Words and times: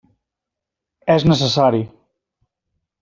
És 1.15 1.27
necessari. 1.33 1.85